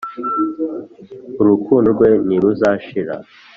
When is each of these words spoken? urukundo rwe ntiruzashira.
urukundo 1.41 1.87
rwe 1.95 2.09
ntiruzashira. 2.27 3.13